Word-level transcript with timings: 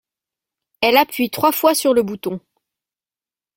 Elle 0.81 0.97
appuie 0.97 1.29
trois 1.29 1.51
fois 1.51 1.75
sur 1.75 1.93
le 1.93 2.01
bouton. 2.01 2.41